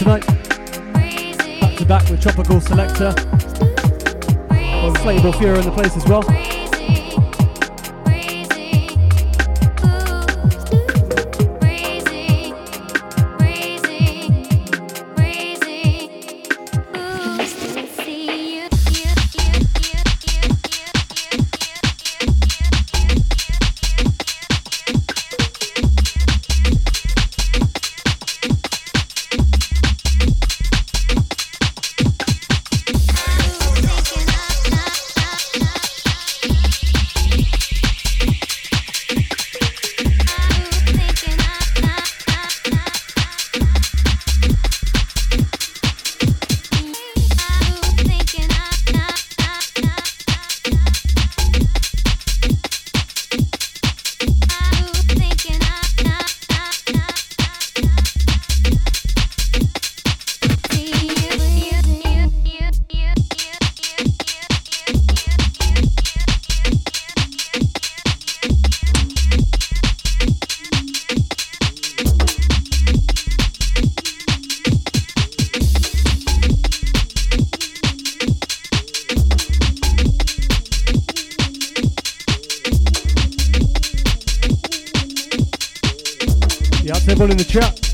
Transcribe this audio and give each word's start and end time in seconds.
tonight. 0.00 0.26
Back 1.60 1.76
to 1.76 1.84
back 1.84 2.08
with 2.08 2.22
Tropical 2.22 2.56
Selecta. 2.56 3.14
Well, 4.48 4.94
Inflatable 4.94 5.32
Fuhrer 5.34 5.58
in 5.58 5.64
the 5.66 5.72
place 5.72 5.94
as 5.94 6.06
well. 6.06 6.22
Everyone 87.20 87.32
in 87.32 87.36
the 87.36 87.44
chat. 87.44 87.89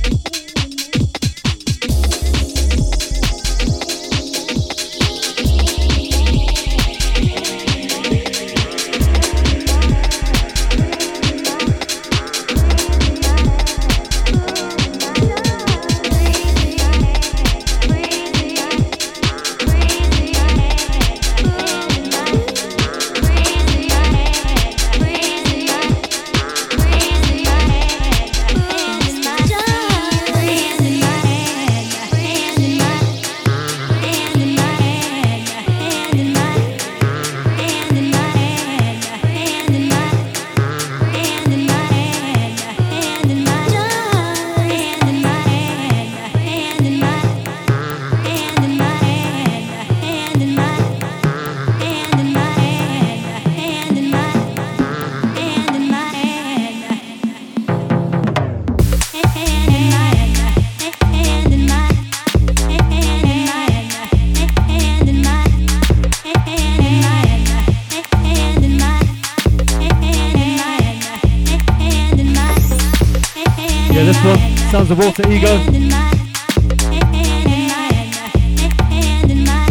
Sounds 74.87 75.01
of 75.01 75.05
Water 75.05 75.29
Ego. 75.33 75.57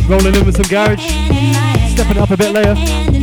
Rolling 0.10 0.36
in 0.36 0.46
with 0.46 0.58
some 0.58 0.68
garage. 0.68 1.02
Stepping 1.94 2.18
up 2.18 2.32
a 2.32 2.38
bit 2.38 2.52
later. 2.52 3.15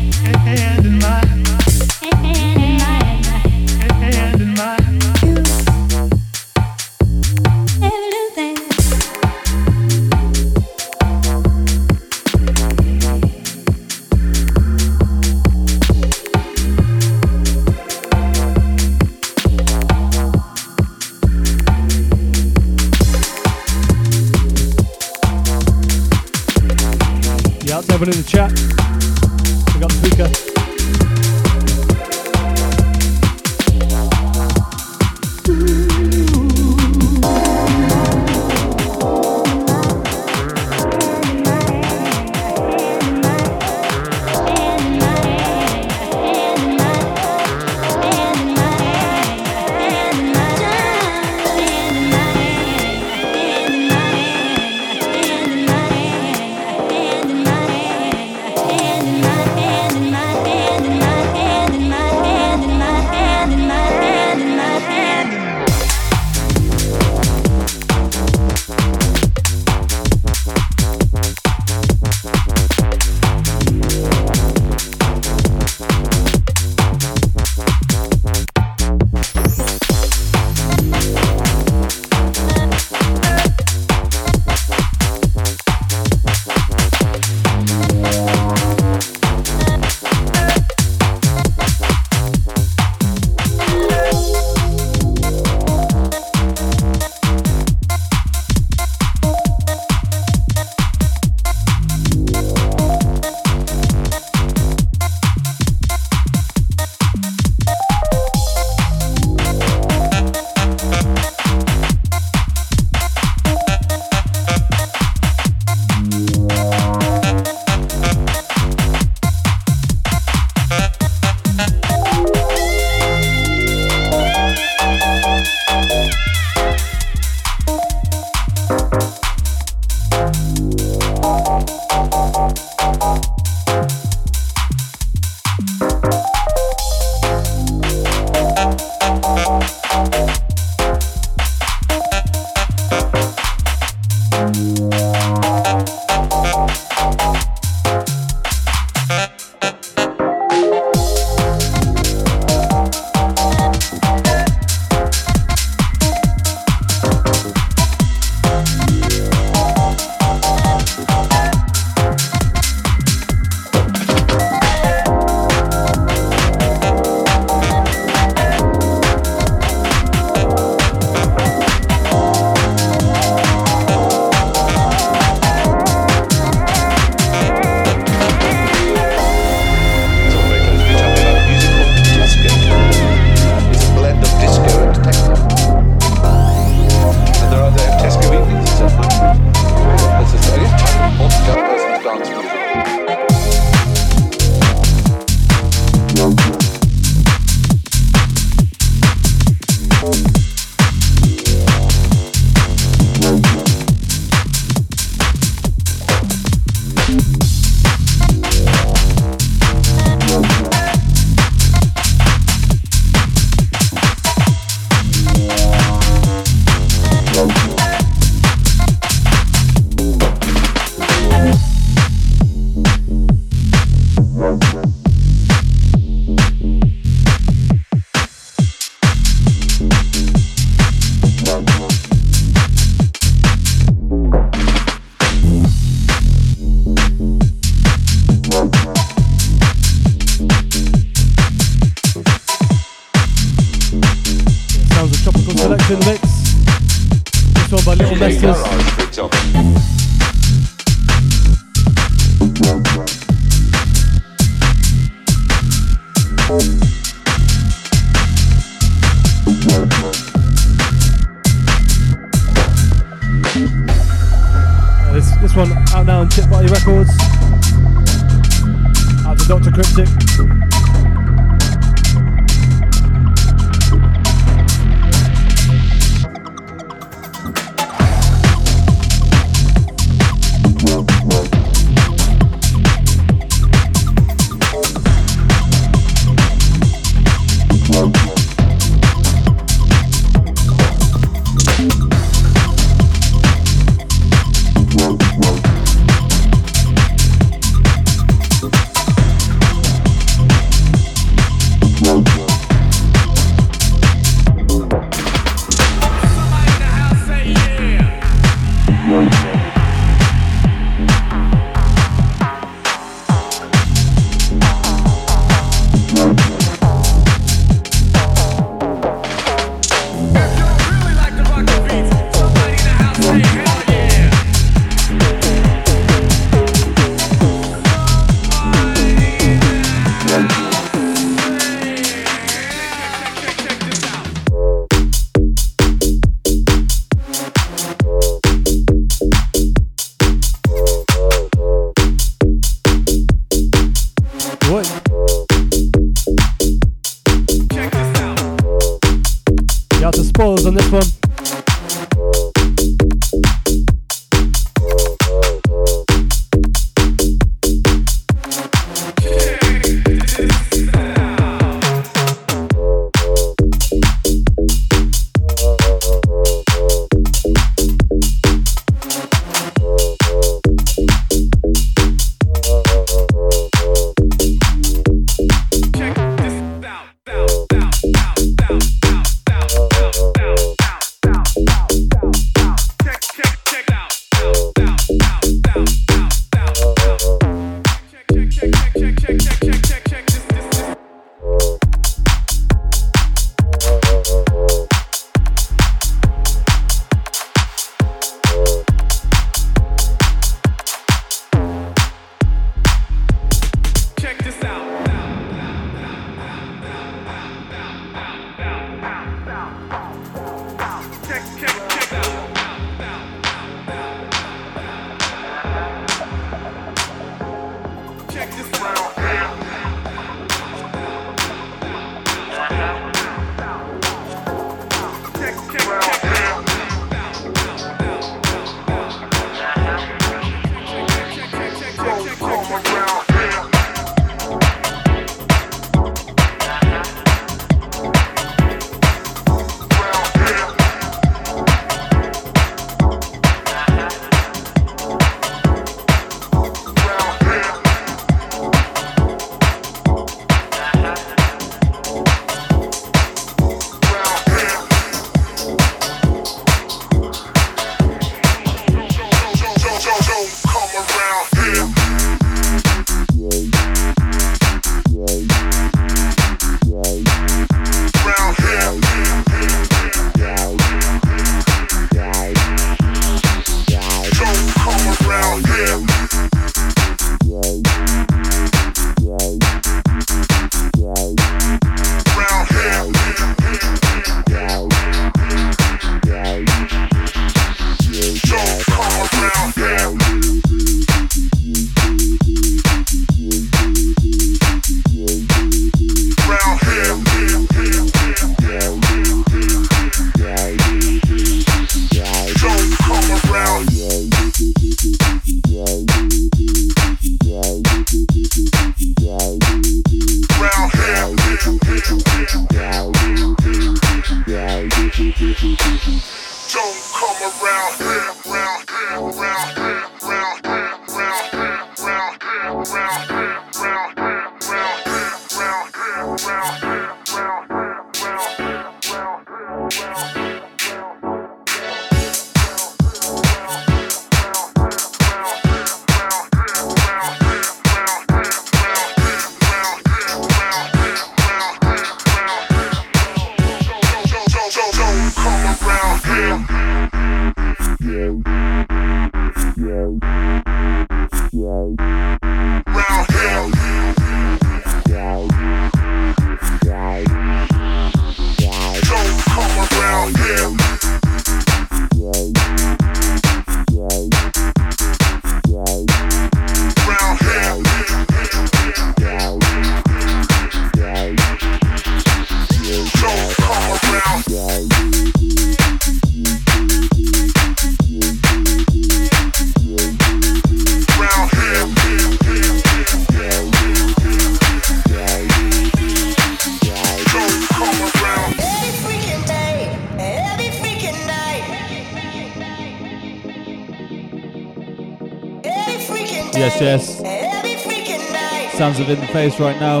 Face 599.32 599.58
right 599.58 599.80
now. 599.80 600.00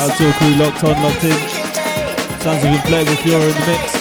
Out 0.00 0.18
to 0.18 0.32
crew 0.32 0.54
locked 0.56 0.82
on, 0.82 1.00
locked 1.00 1.22
in. 1.22 1.30
Sounds 2.40 2.64
of 2.64 2.70
Inflatable 2.70 3.14
Fuhrer 3.22 3.48
in 3.48 3.60
the 3.60 3.66
mix. 3.68 3.91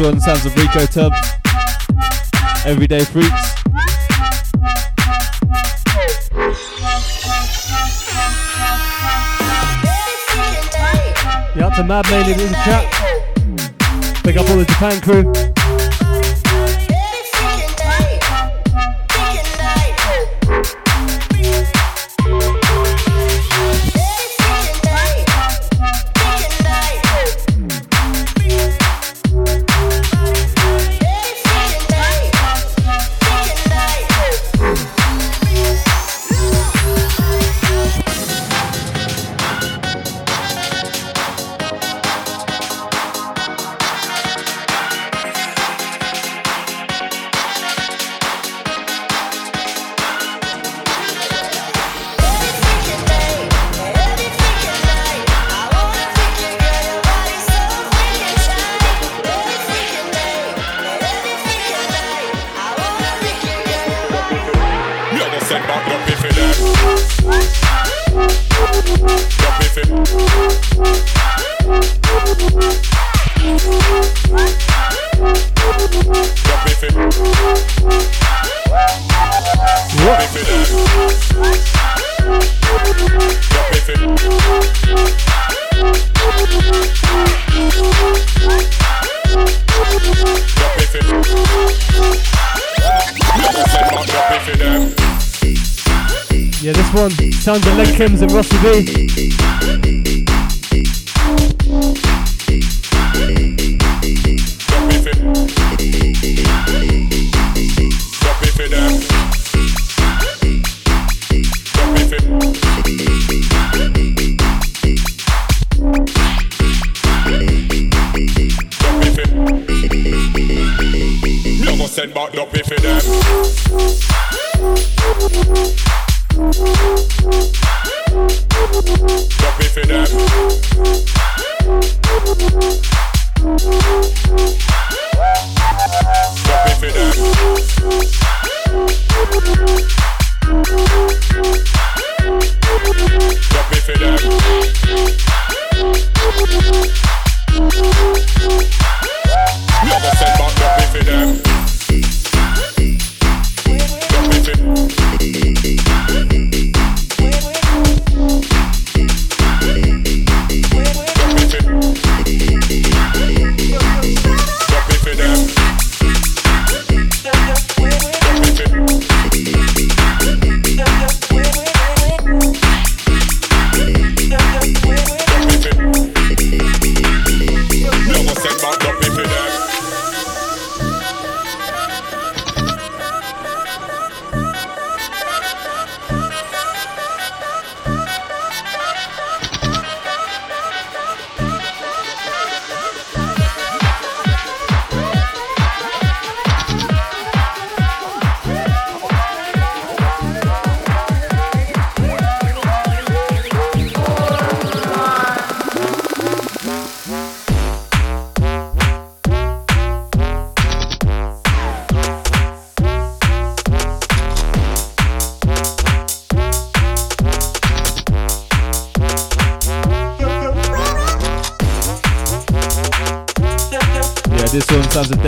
One 0.00 0.20
sounds 0.20 0.46
of 0.46 0.54
Rico 0.54 0.86
Tubbs. 0.86 1.18
Everyday 2.64 3.04
Freaks. 3.04 3.28
Yeah, 11.56 11.70
to 11.74 11.82
Mad 11.82 12.08
Made 12.10 12.30
in 12.30 12.38
the 12.38 12.60
chat. 12.64 14.22
Big 14.22 14.36
up 14.38 14.48
all 14.48 14.56
the 14.56 14.64
Japan 14.64 15.00
crew. 15.00 15.57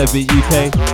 Deadbeat 0.01 0.33
UK. 0.33 0.90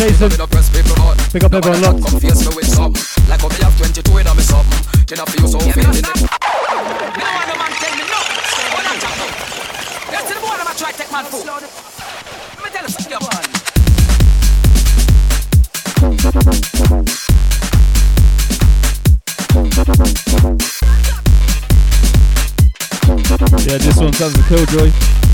Jason. 0.00 0.30
Pick 0.30 1.44
up 1.44 1.52
everyone 1.52 1.82
locked. 1.82 2.00
Like 3.28 3.42
me 3.52 3.58
have 3.60 3.76
22 3.76 4.16
in 4.16 4.26
me 4.34 4.42
something. 4.42 5.04
Then 5.06 5.20
I 5.20 5.24
feel 5.26 5.46
so 5.46 5.58
feeling 5.60 5.94
it. 5.94 6.06
Try 10.78 10.92
take 10.92 11.12
my 11.12 11.22
food. 11.22 11.44
Let 11.44 11.60
me 12.64 12.70
tell 12.70 12.82
you 12.82 12.88
something. 12.88 13.10
Yeah, 23.68 23.76
this 23.76 23.96
one 23.98 24.12
sounds 24.14 24.38
a 24.38 24.42
killjoy. 24.48 25.29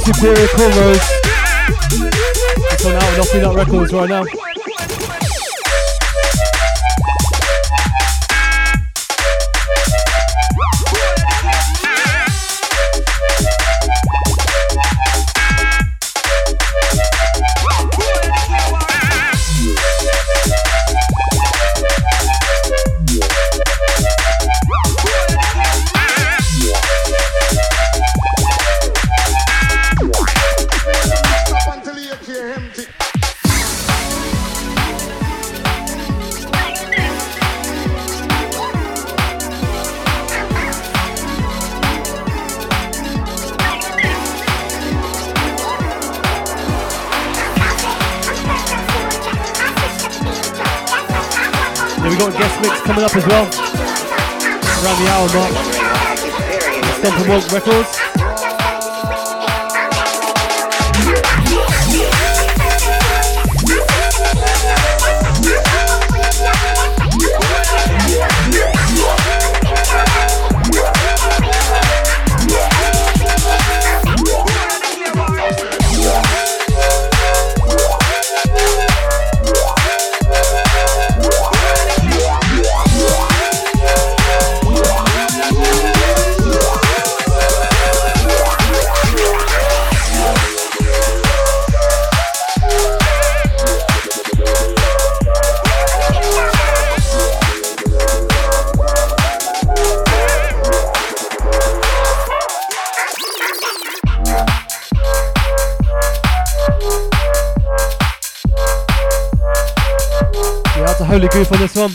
Superior 0.00 0.46
Cornrows. 0.48 1.00
It's 2.72 2.84
on 2.84 2.94
out 2.94 3.02
and 3.02 3.20
off 3.20 3.56
Records 3.56 3.92
right 3.92 4.08
now. 4.08 4.47
Up 53.08 53.16
as 53.16 53.26
well. 53.26 53.44
Around 54.84 54.98
the 55.02 55.08
hour 55.08 55.28
mark. 55.34 55.52
Stomp 56.98 57.52
Records. 57.52 58.27
Holy 111.18 111.28
Goof 111.30 111.50
on 111.50 111.58
this 111.58 111.74
one. 111.74 111.90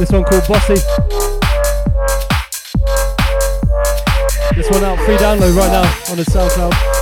This 0.00 0.10
one 0.10 0.24
called 0.24 0.42
Bossy. 0.48 0.74
This 4.56 4.68
one 4.68 4.82
out 4.82 4.98
free 5.04 5.14
download 5.14 5.56
right 5.56 5.70
now 5.70 6.10
on 6.10 6.16
the 6.16 6.24
SoundCloud. 6.24 7.01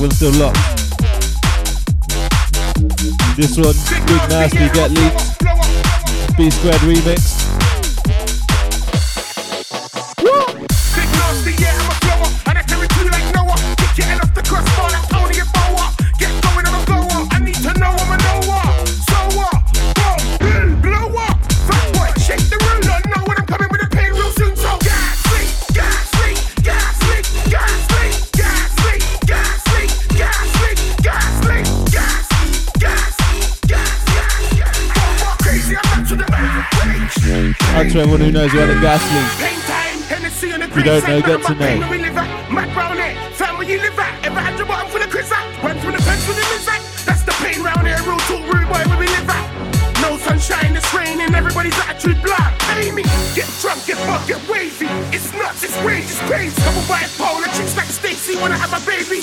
Everyone's 0.00 0.16
still 0.16 0.32
locked. 0.40 0.56
This 3.36 3.56
one, 3.58 3.74
Big 4.06 4.28
Nasty 4.30 4.68
Get 4.72 4.90
Leaked, 4.90 6.36
B 6.38 6.50
Squared 6.50 6.80
remix. 6.80 7.49
To 38.40 38.46
everyone 38.46 38.68
who 38.68 38.74
knows 38.74 38.82
gas 38.82 39.02
leak. 39.12 39.50
You 40.76 40.82
don't 40.84 41.04
know, 41.06 41.20
get 41.20 41.42
to 41.44 41.54
know. 41.54 41.66
That's 47.04 47.22
the 47.22 47.32
pain 47.44 47.62
round 47.62 47.86
here, 47.86 48.00
real 48.06 48.16
talk, 48.28 48.40
rude 48.48 48.68
boy, 48.68 48.80
where 48.88 48.98
we 48.98 49.06
live 49.06 49.28
at. 49.28 50.00
No 50.00 50.16
sunshine, 50.16 50.74
it's 50.76 50.88
raining, 50.94 51.34
everybody's 51.34 51.76
attitude 51.80 52.22
black. 52.22 52.58
Pay 52.72 52.90
me, 52.92 53.02
get 53.34 53.48
drunk, 53.60 53.84
get 53.86 53.98
fucked, 54.08 54.28
get 54.28 54.40
wavy. 54.48 54.86
It's 55.12 55.32
nuts, 55.34 55.64
it's 55.64 55.76
rage, 55.84 56.04
it's 56.04 56.20
crazy. 56.24 56.56
Couple 56.62 56.82
bipolar 56.88 57.44
chicks 57.56 57.76
like 57.76 57.86
Stacy 57.86 58.40
wanna 58.40 58.56
have 58.56 58.72
a 58.72 58.80
baby. 58.86 59.20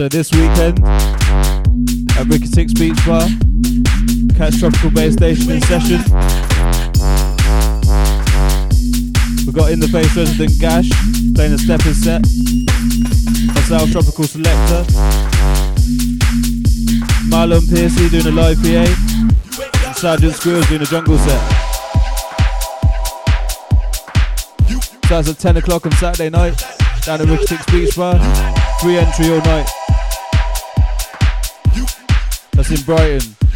So 0.00 0.08
this 0.08 0.30
weekend 0.32 0.82
at 2.16 2.26
Ricky 2.26 2.46
Six 2.46 2.72
Beach 2.72 2.96
Bar, 3.04 3.28
Catch 4.34 4.58
Tropical 4.58 4.90
Bass 4.92 5.12
Station 5.12 5.50
in 5.50 5.60
session. 5.60 6.00
We've 9.44 9.54
got 9.54 9.70
In 9.70 9.78
the 9.78 9.88
Face 9.92 10.16
resident 10.16 10.58
Gash 10.58 10.88
playing 11.34 11.52
a 11.52 11.58
step 11.58 11.82
stepping 11.82 11.92
set. 11.92 12.22
Myself, 13.54 13.92
Tropical 13.92 14.24
Selecta. 14.24 14.86
Marlon 17.28 17.68
Piercy 17.68 18.08
doing 18.08 18.26
a 18.26 18.30
live 18.30 18.56
PA. 18.62 19.86
And 19.86 19.96
Sergeant 19.96 20.32
Squirrels 20.32 20.66
doing 20.68 20.80
a 20.80 20.86
jungle 20.86 21.18
set. 21.18 21.42
That's 25.10 25.28
at 25.28 25.38
10 25.38 25.58
o'clock 25.58 25.84
on 25.84 25.92
Saturday 25.92 26.30
night 26.30 26.58
down 27.04 27.20
at 27.20 27.28
Ricky 27.28 27.44
Six 27.44 27.66
Beach 27.66 27.94
Bar. 27.94 28.18
Free 28.80 28.96
entry 28.96 29.28
all 29.28 29.42
night. 29.42 29.68
In 32.70 32.80
Brighton. 32.82 33.49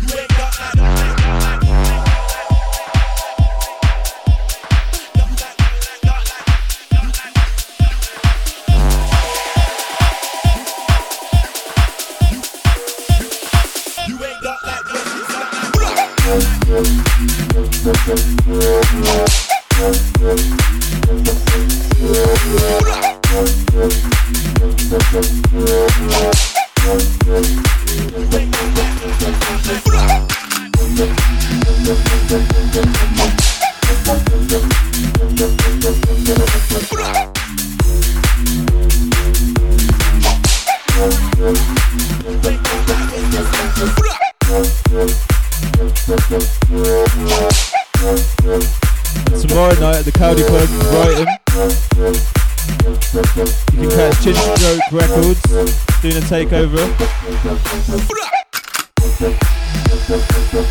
A 56.25 56.35
takeover. 56.35 56.85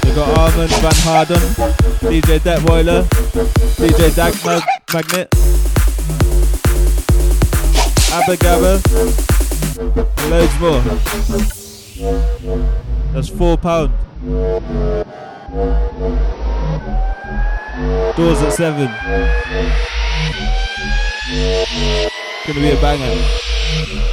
They've 0.01 0.15
got 0.15 0.37
Armand 0.37 0.71
Van 0.71 0.93
Harden, 1.03 1.39
DJ 2.01 2.39
Detweiler, 2.39 3.03
DJ 3.77 4.15
Dag 4.15 4.33
Mag- 4.45 4.63
Magnet, 4.93 5.27
Abba 8.13 8.37
Gabba, 8.37 8.73
loads 10.29 10.59
more. 10.59 10.81
That's 13.13 13.29
four 13.29 13.57
pound. 13.57 13.91
Doors 18.15 18.41
at 18.41 18.53
seven. 18.53 18.87
Gonna 22.45 22.59
be 22.59 22.71
a 22.71 22.81
banger. 22.81 24.12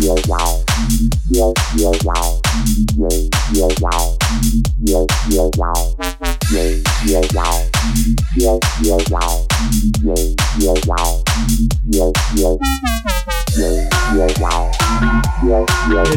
Yeah, 0.00 0.69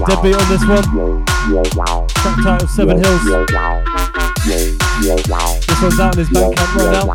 deadbeat 0.06 0.36
on 0.36 0.50
this 0.50 0.66
one. 0.66 0.84
Track 2.10 2.44
title 2.44 2.68
Seven 2.68 2.98
Hills. 2.98 3.24
This 5.68 5.82
one's 5.82 6.00
out 6.00 6.14
on 6.14 6.18
his 6.18 6.30
Bandcamp 6.30 6.76
right 6.76 7.06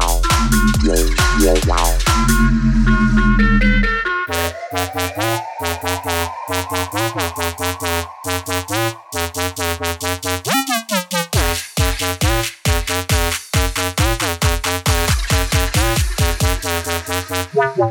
now. 1.67 2.08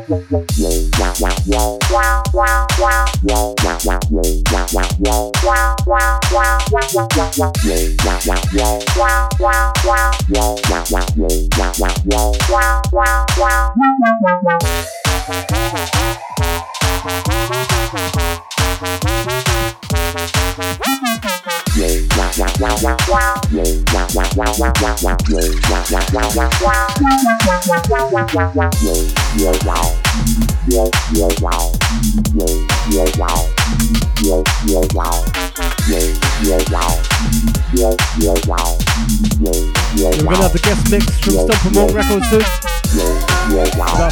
We're 0.08 0.22
gonna 0.30 0.48
have 29.76 29.97
we're 40.18 40.24
gonna 40.24 40.42
have 40.42 40.52
the 40.52 40.60
guest 40.62 40.90
mix 40.90 41.06
from 41.20 41.34
Stomp 41.34 41.64
N 41.66 41.72
Wonk 41.72 41.94
Records 41.94 42.28
too. 42.28 42.44
Yeah, 42.96 43.16
yeah, 43.52 43.78
wow. 43.78 44.08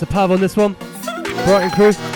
To 0.00 0.06
Pav 0.06 0.30
on 0.30 0.40
this 0.40 0.56
one. 0.56 0.74
Brighton 1.44 1.70
crew. 1.72 2.09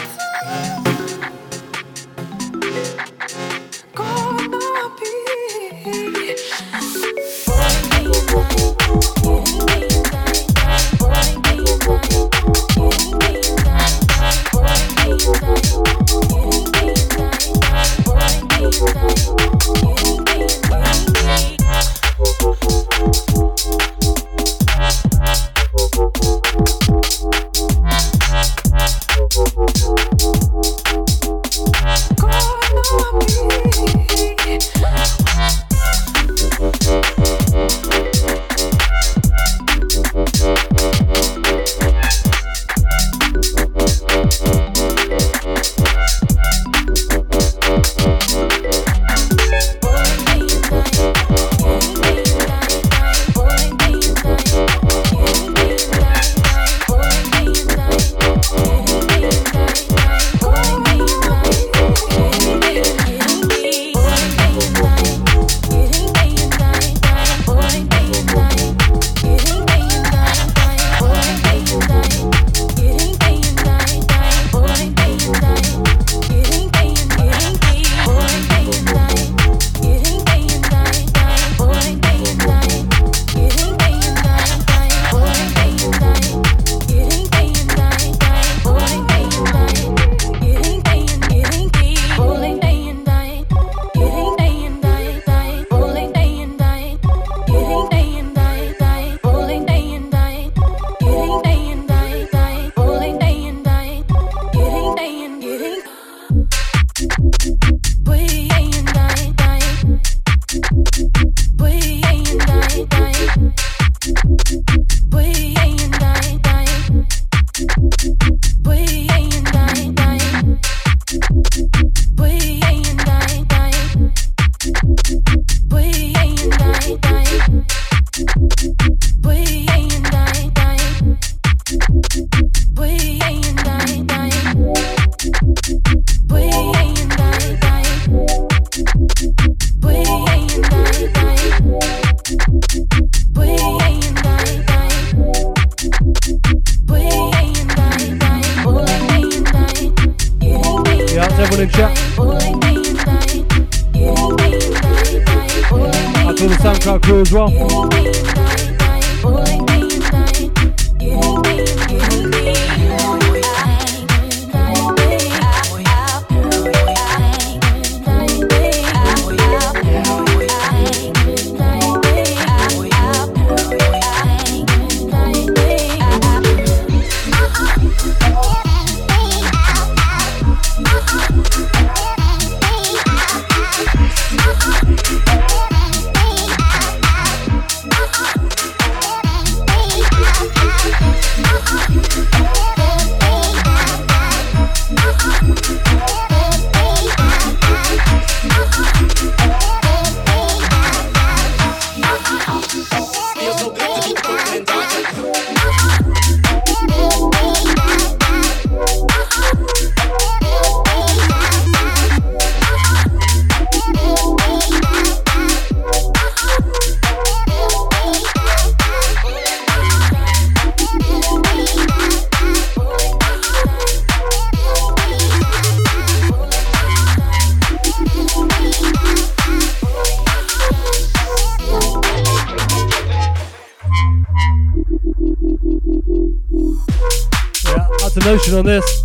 On 238.55 238.65
this. 238.65 239.05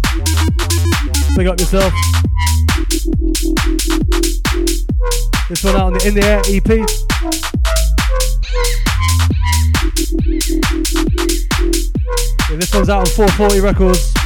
Big 1.36 1.48
up 1.48 1.60
yourself. 1.60 1.94
This 5.50 5.64
one 5.64 5.76
out 5.76 5.88
on 5.88 5.94
the 5.94 6.04
In 6.06 6.14
the 6.14 6.24
Air 6.24 6.42
EP. 6.46 6.68
Yeah, 12.50 12.58
this 12.58 12.74
one's 12.74 12.90
out 12.90 13.00
on 13.00 13.06
440 13.08 13.60
Records. 13.60 14.19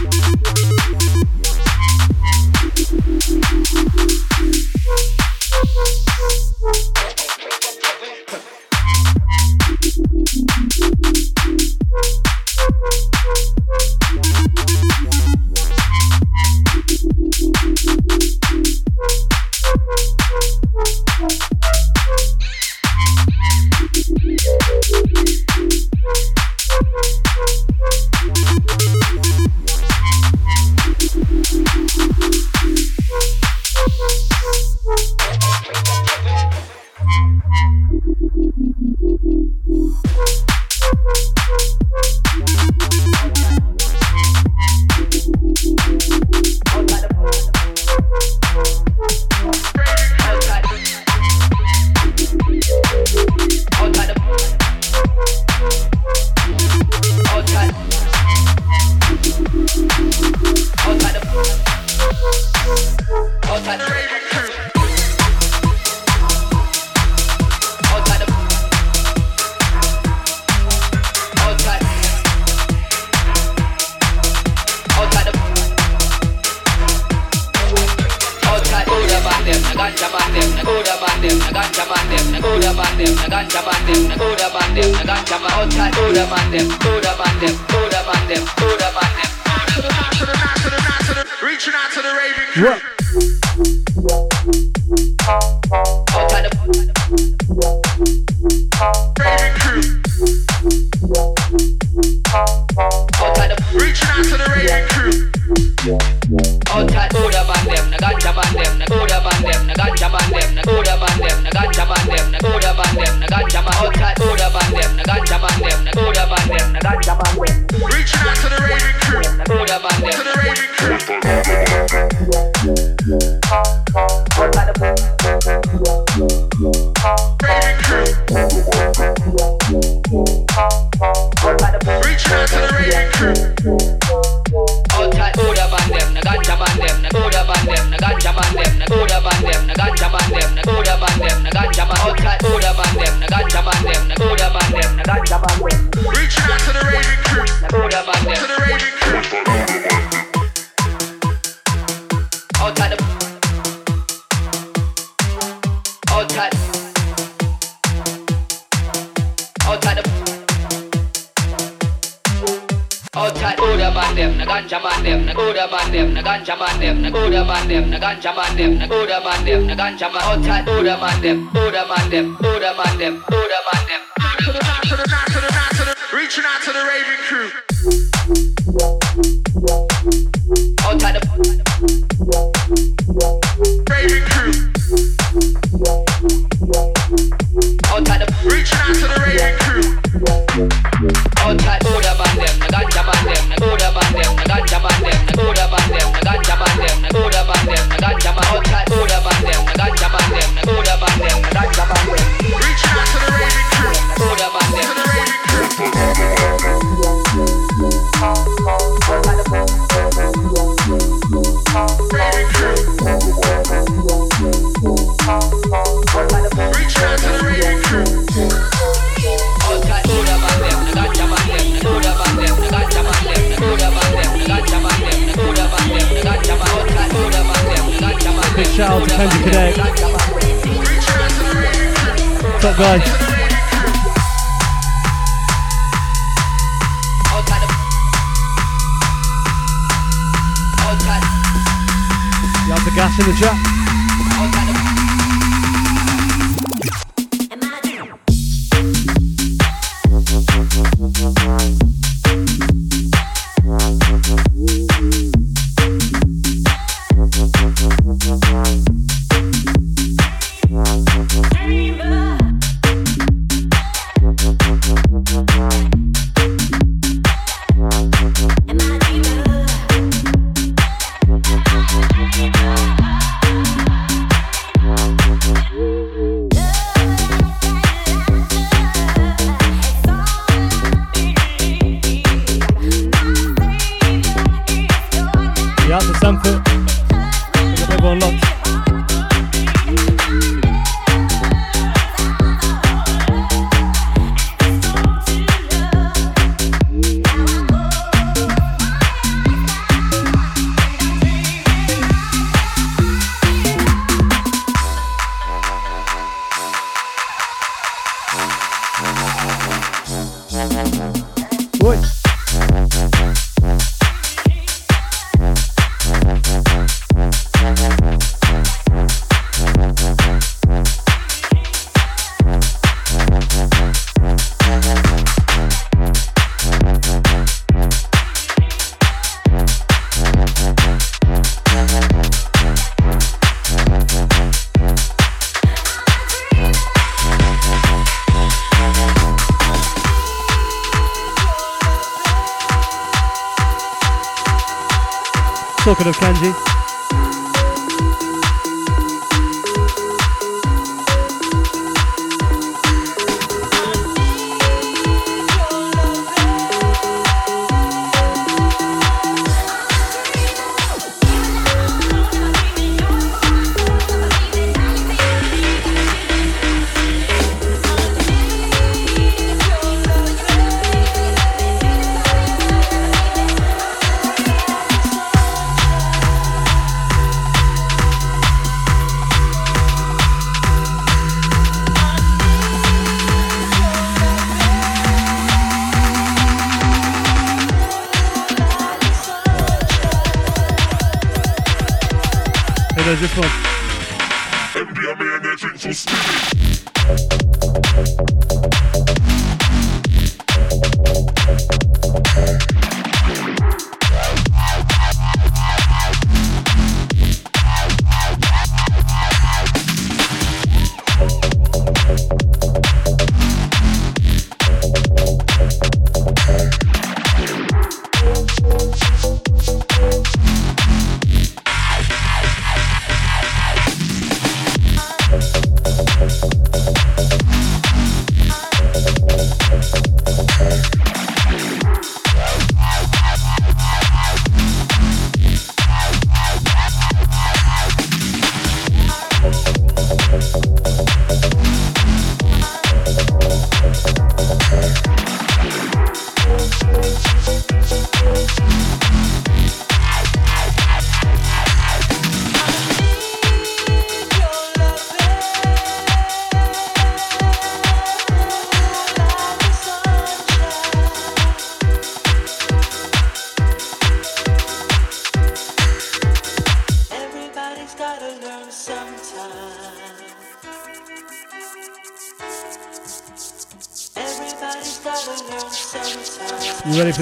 To 285.99 286.13
Sanford. 286.15 286.72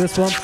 This 0.01 0.17
one? 0.17 0.40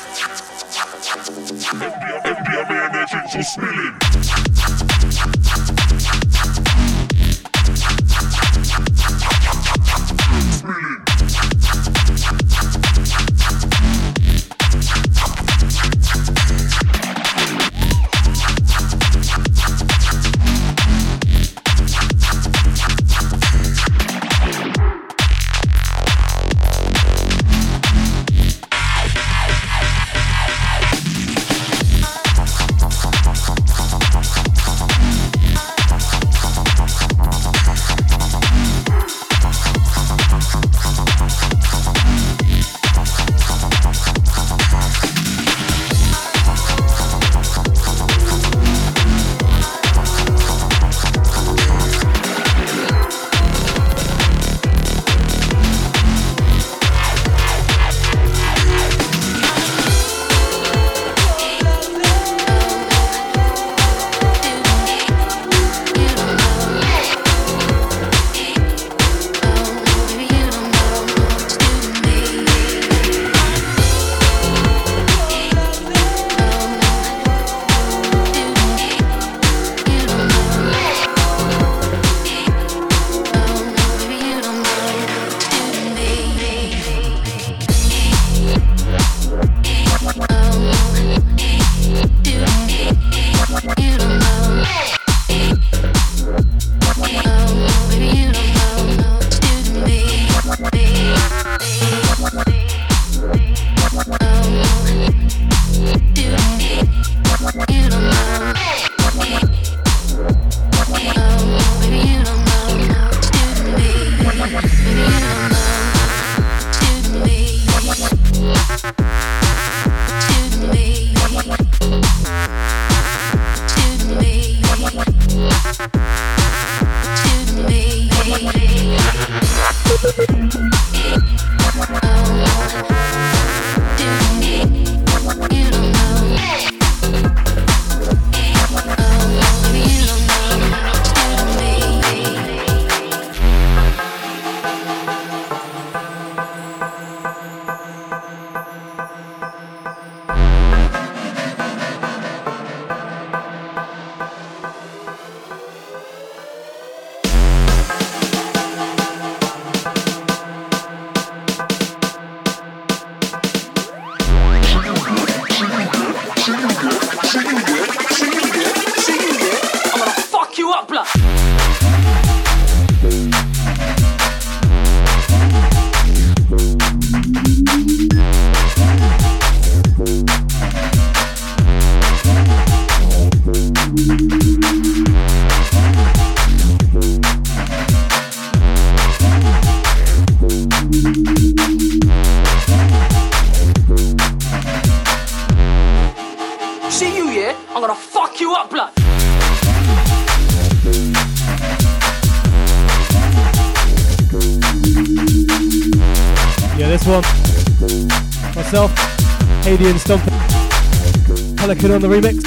On 211.98 212.02
the 212.02 212.16
remix. 212.16 212.44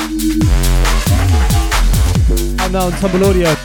Out 2.61 2.71
now 2.71 2.85
on 2.85 2.91
Tumble 2.93 3.25
Audio. 3.25 3.60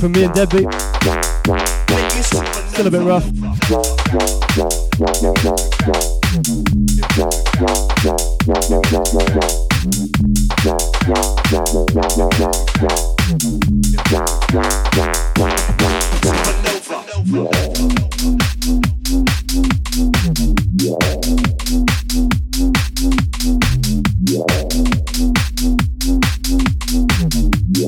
From 0.00 0.12
me 0.12 0.24
and 0.24 0.32
Debbie. 0.32 0.66
Still 2.70 2.86
a 2.86 2.90
bit 2.90 3.02
rough. 3.02 3.26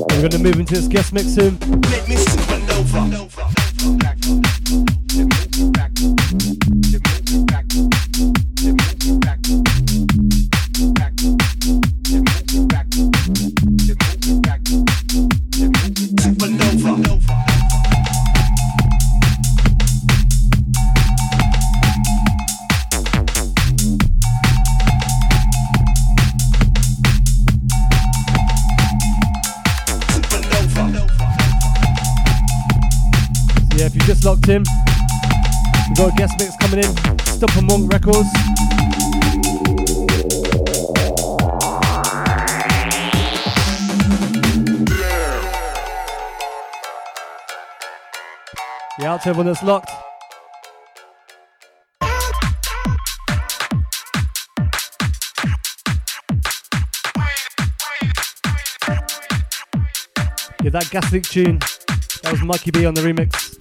We're 0.09 0.29
going 0.29 0.31
to 0.31 0.39
move 0.39 0.59
into 0.59 0.75
this 0.75 0.87
guest 0.87 1.11
mix 1.11 1.33
soon. 1.33 1.82
Locked. 49.63 49.89
Yeah, 60.61 60.69
that 60.69 60.89
gas 60.91 61.13
leak 61.13 61.23
tune. 61.23 61.59
That 62.23 62.31
was 62.31 62.41
Mikey 62.41 62.71
B 62.71 62.85
on 62.85 62.93
the 62.93 63.01
remix. 63.01 63.52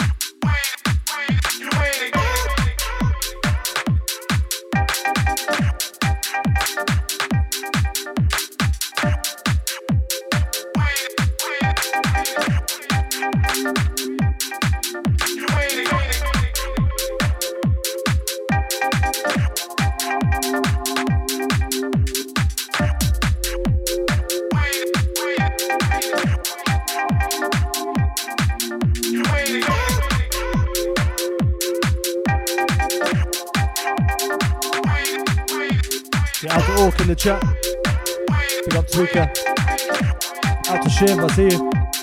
Out 41.03 41.29
to 41.29 41.35
Shame, 41.35 42.02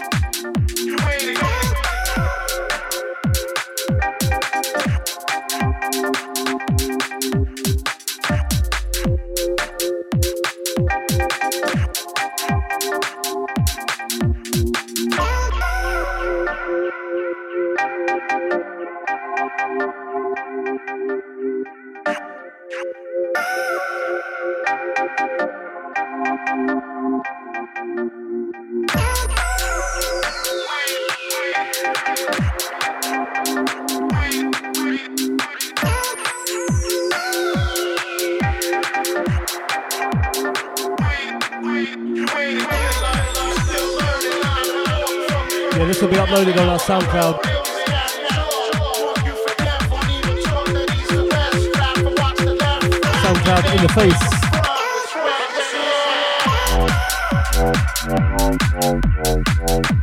I 46.32 46.44
see 46.44 46.52
you. 46.52 46.54
SoundCloud. 46.54 47.42
SoundCloud 53.24 53.76
in 53.76 53.82
the 53.82 53.90
face. 53.90 54.40
South 59.60 59.99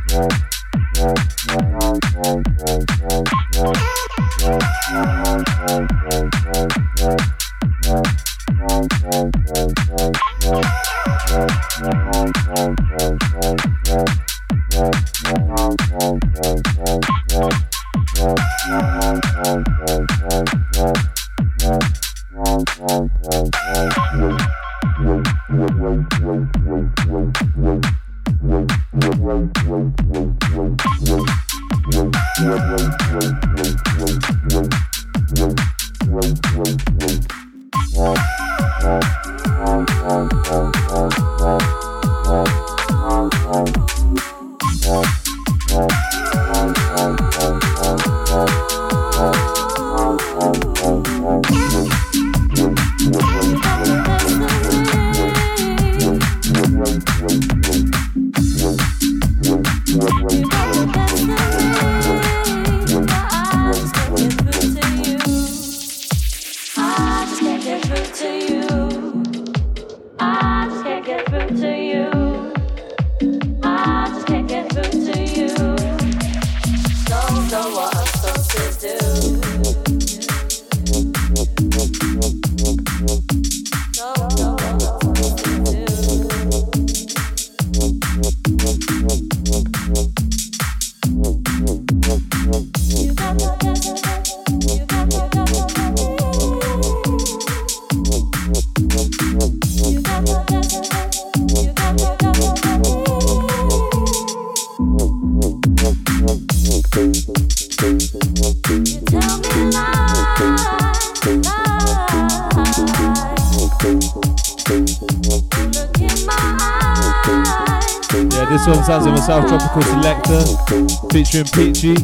featuring 121.31 121.73
Peachy, 121.73 121.95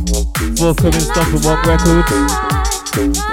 forthcoming 0.57 0.99
Stomp 0.99 1.33
N 1.33 1.39
Wonk 1.41 1.63
Records. 2.95 3.32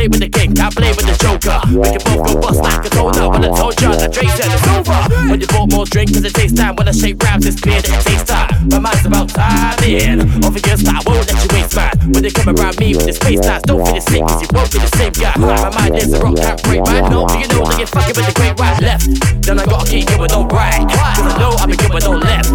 Play 0.00 0.08
with 0.08 0.24
the 0.24 0.32
king, 0.32 0.56
can't 0.56 0.72
play 0.72 0.88
with 0.96 1.04
the 1.04 1.12
joker. 1.20 1.60
We 1.76 1.84
can 1.92 2.00
both 2.08 2.24
go 2.24 2.40
bust 2.40 2.64
like 2.64 2.80
a 2.80 2.88
donut. 2.88 3.36
When 3.36 3.44
I 3.44 3.52
told 3.52 3.76
you 3.84 3.92
that 3.92 4.08
Drake 4.08 4.32
said 4.32 4.48
it's 4.48 4.64
over. 4.72 4.96
When 5.28 5.36
you 5.36 5.46
bought 5.52 5.68
more 5.68 5.84
drink, 5.84 6.16
cause 6.16 6.24
it 6.24 6.32
takes 6.32 6.56
time. 6.56 6.72
When 6.80 6.88
I 6.88 6.96
shake 6.96 7.20
rhymes, 7.20 7.44
it's 7.44 7.60
clear 7.60 7.84
that 7.84 7.92
it 7.92 8.00
takes 8.08 8.24
time. 8.24 8.48
My 8.72 8.80
mind's 8.80 9.04
about 9.04 9.28
timing. 9.28 10.24
Over 10.40 10.56
your 10.56 10.80
style, 10.80 11.04
won't 11.04 11.28
let 11.28 11.36
you 11.36 11.48
waste 11.52 11.76
man. 11.76 11.92
When 12.16 12.24
they 12.24 12.32
come 12.32 12.48
around 12.48 12.80
me 12.80 12.96
with 12.96 13.12
this 13.12 13.20
face 13.20 13.44
nice, 13.44 13.60
don't 13.68 13.84
feel 13.84 13.92
the 13.92 14.00
same, 14.00 14.24
cause 14.24 14.40
you 14.40 14.48
won't 14.56 14.72
be 14.72 14.78
the 14.80 14.92
same 14.96 15.12
guy. 15.20 15.36
My 15.36 15.68
mind 15.68 15.92
is 16.00 16.16
a 16.16 16.18
rock, 16.24 16.32
can't 16.40 16.56
break 16.64 16.80
my 16.80 17.04
no. 17.04 17.28
You 17.36 17.44
know 17.52 17.68
that 17.68 17.76
you're 17.76 17.92
fucking 17.92 18.16
with 18.16 18.24
the 18.24 18.32
great 18.40 18.56
right 18.56 18.80
left. 18.80 19.04
Then 19.44 19.60
I 19.60 19.68
gotta 19.68 19.84
keep 19.84 20.08
going 20.08 20.32
on 20.32 20.48
right. 20.48 20.80
Cause 20.88 21.28
I 21.28 21.36
know 21.36 21.52
I've 21.60 21.68
been 21.68 21.76
going 21.76 22.08
on 22.08 22.24
left. 22.24 22.48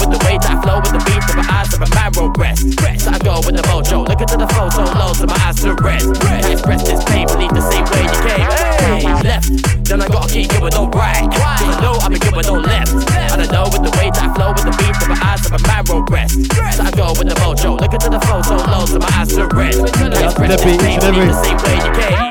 And 0.00 0.08
I 0.08 0.08
know 0.08 0.08
with 0.08 0.18
the 0.18 0.24
way 0.24 0.38
that 0.38 0.50
I 0.50 0.60
flow 0.62 0.80
with 0.80 0.92
the 0.92 1.02
beat, 1.04 1.20
that 1.20 1.36
my 1.36 1.46
eyes 1.50 1.70
of 1.74 1.80
a 1.84 1.88
man 1.92 2.10
roll 2.16 2.32
rest. 2.40 2.64
I 3.08 3.18
go 3.20 3.36
with 3.44 3.56
the 3.56 3.64
mojo, 3.68 4.08
look 4.08 4.20
into 4.20 4.36
the 4.36 4.48
photo, 4.48 4.82
low, 4.96 5.12
so 5.12 5.26
my 5.26 5.36
eyes 5.44 5.60
to 5.60 5.74
rest. 5.76 6.08
I 6.24 6.52
express 6.52 6.82
this 6.88 7.04
pain, 7.04 7.26
believe 7.28 7.52
the 7.52 7.60
same 7.60 7.84
way 7.92 8.02
you 8.08 8.16
came. 8.24 8.48
Hey, 8.80 9.04
left, 9.20 9.50
then 9.84 10.00
I 10.00 10.08
gotta 10.08 10.32
keep 10.32 10.48
going 10.50 10.74
on 10.74 10.90
right. 10.90 11.28
Cause 11.28 11.44
I 11.44 11.80
know 11.82 11.94
I've 12.00 12.10
been 12.10 12.24
going 12.32 12.48
on 12.48 12.62
left. 12.64 12.92
I 13.12 13.46
know 13.52 13.64
with 13.68 13.84
the 13.84 13.92
way 14.00 14.08
that 14.08 14.24
I 14.24 14.28
flow 14.32 14.50
with 14.52 14.64
the 14.64 14.74
beat, 14.80 14.94
that 14.96 15.08
my 15.08 15.18
eyes 15.20 15.44
of 15.44 15.52
a 15.52 15.60
man 15.68 15.84
roll 15.90 16.04
rest. 16.08 16.40
So 16.48 16.82
I 16.84 16.90
go 16.96 17.12
with 17.12 17.28
the 17.28 17.36
mojo, 17.36 17.76
look 17.80 17.92
into 17.92 18.08
the 18.08 18.20
photo, 18.24 18.56
low, 18.56 18.86
so 18.86 18.98
my 18.98 19.10
eyes 19.12 19.28
to 19.36 19.44
rest. 19.52 19.80
I 20.00 20.24
express 20.24 20.60
this 20.60 20.80
pain, 20.80 21.00
believe 21.00 21.28
the 21.28 21.44
same 21.44 21.58
way 21.60 21.76
you 21.76 21.92
came. 21.92 22.29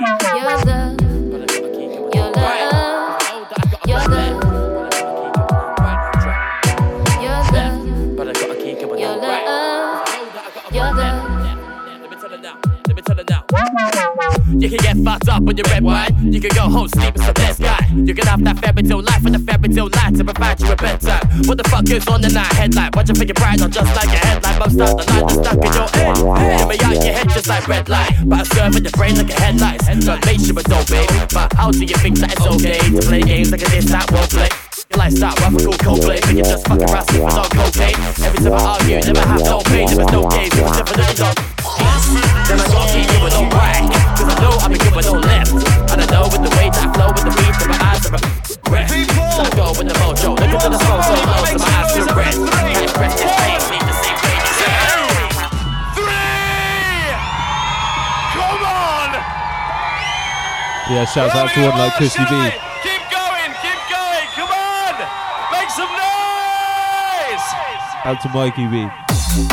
With 15.50 15.58
your 15.58 15.74
red 15.74 15.84
wine. 15.84 16.14
You 16.32 16.40
can 16.40 16.54
go 16.54 16.70
home, 16.70 16.88
sleep 16.90 17.12
with 17.16 17.26
the 17.26 17.34
best 17.34 17.60
guy. 17.60 17.82
You 17.90 18.14
can 18.14 18.28
have 18.28 18.44
that 18.44 18.60
fairy 18.62 18.84
tale 18.84 19.02
life 19.02 19.26
and 19.26 19.34
the 19.34 19.40
fairy 19.40 19.68
tale 19.68 19.90
night 19.90 20.14
to 20.16 20.24
provide 20.24 20.62
you 20.62 20.72
a 20.72 20.76
bedtime. 20.76 21.26
What 21.50 21.58
the 21.58 21.66
fuck 21.66 21.90
is 21.90 22.08
on 22.08 22.22
the 22.22 22.30
night 22.30 22.54
headlight? 22.54 22.96
Watch 22.96 23.10
you 23.10 23.16
for 23.16 23.26
your 23.26 23.34
pride, 23.34 23.60
not 23.60 23.72
just 23.72 23.90
like 23.98 24.14
a. 24.14 24.38
Most 24.60 24.78
of 24.78 24.94
the 24.94 25.06
light 25.10 25.26
that's 25.26 25.42
stuck 25.42 25.58
in 25.66 25.74
your 25.74 25.90
head. 25.90 26.16
Get 26.22 26.68
me 26.70 26.78
out 26.86 27.04
your 27.04 27.14
head 27.18 27.30
just 27.30 27.48
like 27.48 27.68
red 27.68 27.90
light. 27.90 28.14
But 28.26 28.40
I 28.40 28.44
serve 28.44 28.76
in 28.78 28.84
your 28.84 28.94
brain 28.94 29.16
like 29.18 29.30
a 29.34 29.42
headlight. 29.42 29.82
It's 29.90 30.06
dope, 30.06 30.88
baby. 30.88 31.18
But 31.34 31.54
how 31.58 31.72
do 31.72 31.84
you 31.84 31.98
think 31.98 32.20
that 32.20 32.38
it's 32.38 32.46
okay 32.46 32.78
to 32.78 33.02
play 33.02 33.22
games 33.22 33.50
like 33.50 33.66
a 33.66 33.70
this 33.74 33.86
that 33.90 34.06
won't 34.12 34.30
play? 34.30 34.50
Your 34.94 35.00
lifestyle, 35.02 35.36
rough 35.42 35.54
and 35.54 35.62
cool, 35.62 35.74
Coldplay 35.74 36.22
But 36.22 36.34
you 36.34 36.42
just 36.42 36.66
fuck 36.66 36.82
around, 36.82 37.06
sleep 37.10 37.22
on 37.22 37.50
cocaine 37.54 37.94
Every 38.26 38.40
time 38.42 38.54
I 38.54 38.74
argue, 38.74 39.00
never 39.02 39.28
have 39.28 39.44
no 39.44 39.62
pain 39.62 39.86
There 39.86 39.98
was 39.98 40.12
no 40.12 40.28
games, 40.30 40.58
it 40.58 40.64
was 40.64 40.78
definitely 40.78 41.49
Then 42.50 42.58
I 42.58 42.66
gotta 42.74 42.98
you 42.98 43.20
with 43.22 43.34
no 43.38 43.46
right 43.54 43.86
Cause 44.18 44.26
I 44.26 44.36
know 44.42 44.58
I've 44.58 44.70
been 44.74 44.82
good 44.82 44.96
with 44.98 45.06
no 45.06 45.22
left 45.22 45.54
And 45.94 46.02
I 46.02 46.06
know 46.10 46.26
with 46.26 46.42
the 46.42 46.50
way 46.58 46.74
that 46.74 46.82
I 46.82 46.90
flow 46.90 47.10
with 47.14 47.26
the 47.26 47.34
beat 47.38 47.54
That 47.54 47.70
my 47.70 47.78
eyes 47.78 48.02
are 48.10 48.18
breath 48.66 48.90
So 48.90 49.46
I 49.46 49.50
go 49.54 49.70
with 49.78 49.86
the 49.86 49.96
mojo 50.02 50.34
Look 50.34 50.50
into 50.50 50.70
the 50.74 50.80
soul 50.82 51.02
so 51.06 51.14
low 51.14 51.46
So 51.46 51.58
my 51.62 51.70
eyes 51.78 51.94
feel 51.94 52.10
red 52.18 52.34
Can't 52.34 52.94
rest 52.98 53.22
in 53.22 53.30
pain 53.30 53.62
Need 53.70 53.86
the 53.86 53.94
same 54.02 54.18
way 54.18 54.50
Come 58.34 58.64
on! 58.66 59.10
Yeah, 60.90 61.06
shouts 61.06 61.36
out 61.38 61.54
to 61.54 61.62
one 61.62 61.78
like 61.78 61.94
Krissi 61.94 62.26
B. 62.26 62.34
Keep 62.82 63.04
going, 63.14 63.52
keep 63.62 63.82
going, 63.94 64.28
come 64.34 64.50
on! 64.50 64.98
Make 65.54 65.70
some 65.70 65.94
noise! 65.94 67.46
Out 68.06 68.18
to 68.24 68.30
Mikey 68.30 68.66
B. 68.68 69.09
Out 69.40 69.48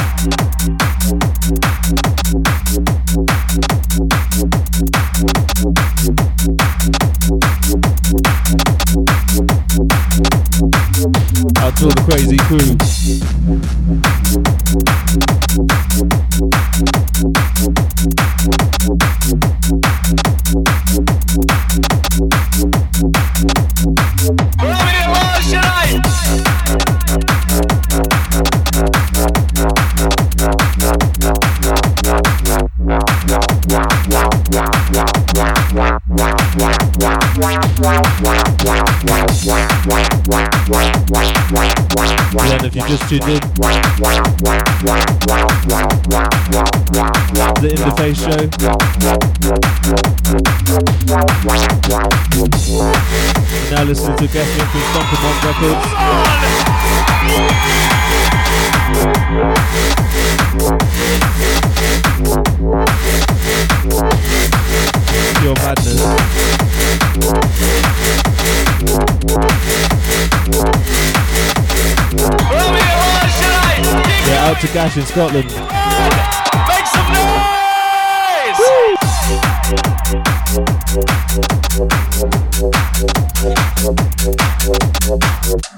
to 11.76 11.86
the 11.86 11.94
crazy 12.04 12.36
crew. 12.38 12.76
Yeah, 42.34 42.64
if 42.64 42.74
you 42.74 42.82
just 42.88 43.08
tuned 43.08 43.22
in, 43.24 43.40
the 47.60 47.68
In 47.70 47.80
the 47.80 47.90
Face 47.96 48.18
show. 48.18 48.46
Now 53.70 53.82
listening 53.84 54.16
to 54.18 54.26
guest 54.26 54.50
from 54.56 54.82
Stomp 54.90 55.12
N 55.12 55.18
Wonk 55.22 55.42
Records. 55.44 55.86
Pure 65.40 65.54
madness. 65.54 66.05
Out 74.56 74.62
to 74.62 74.72
Gash 74.72 74.96
in 74.96 75.04
Scotland. 75.04 75.46
Make 75.46 76.86
some 76.86 77.12
noise! 77.12 77.56
Yes, 85.46 85.75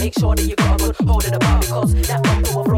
Make 0.00 0.14
sure 0.18 0.34
that 0.34 0.42
you 0.42 0.56
got 0.56 0.80
a 0.80 0.84
good 0.84 0.96
hold 1.06 1.24
of 1.24 1.32
the 1.32 1.38
bar 1.38 1.60
because 1.60 1.92
that 2.08 2.22
bumper 2.22 2.54
will 2.56 2.69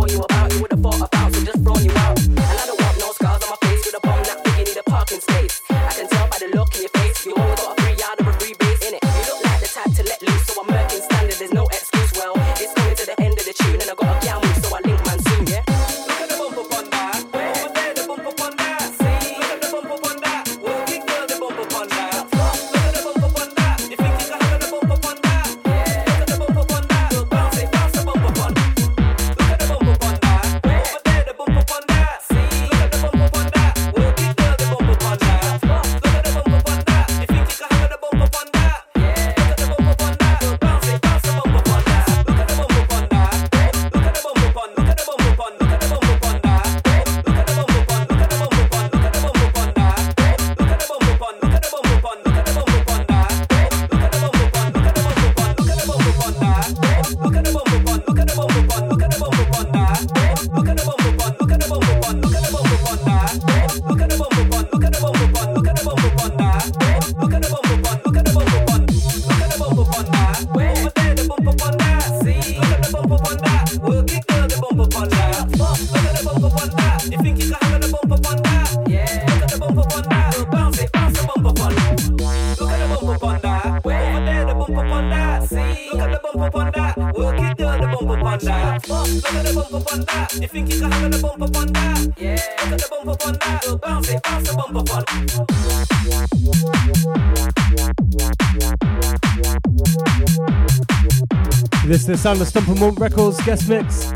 sound 102.23 102.41
of 102.41 102.47
Stomp 102.47 102.69
N 102.69 102.77
Wonk 102.77 103.01
Records 103.01 103.37
guest 103.45 103.69
mix. 103.69 104.13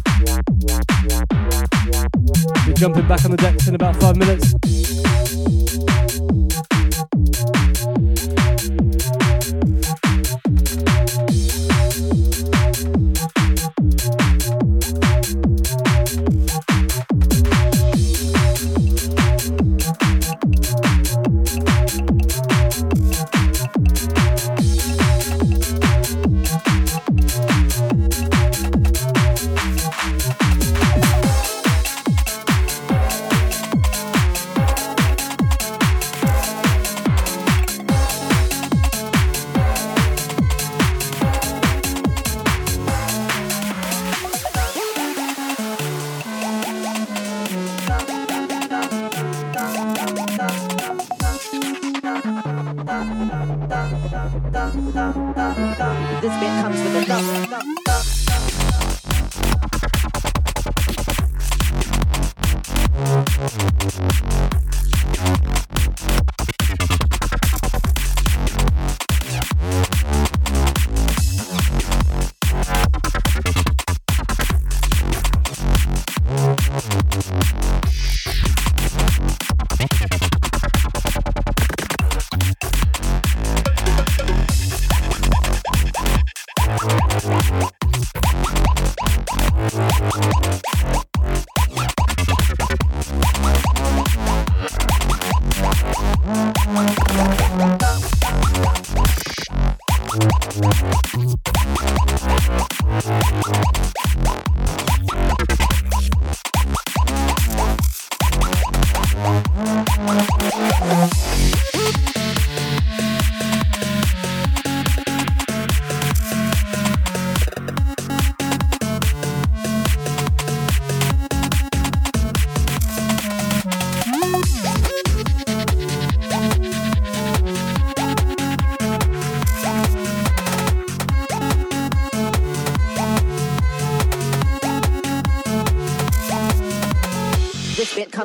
We're 2.64 2.74
jumping 2.74 3.08
back 3.08 3.24
on 3.24 3.32
the 3.32 3.36
decks 3.36 3.66
in 3.66 3.74
about 3.74 3.96
five 3.96 4.16
minutes. 4.16 4.55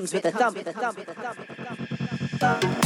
comes 0.01 0.13
with 0.13 0.25
a 0.25 0.31
thump. 2.39 2.80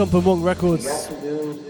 Stomp 0.00 0.14
and 0.14 0.24
Wong 0.24 0.42
Records. 0.42 1.69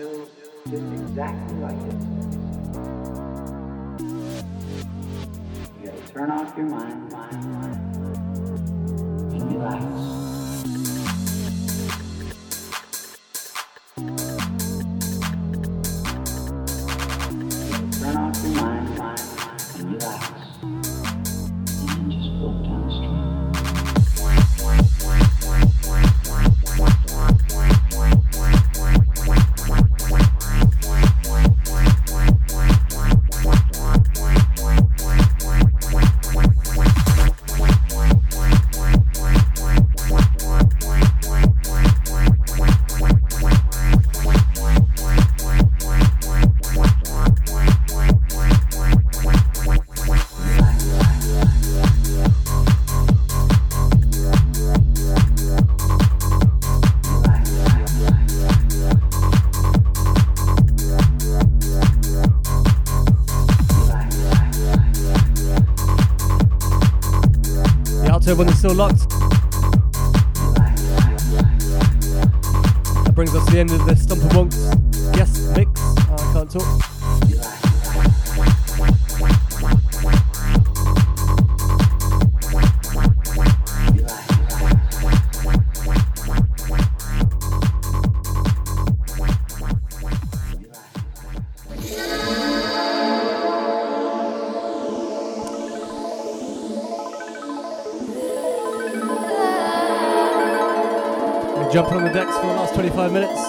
five 103.01 103.13
minutes. 103.13 103.40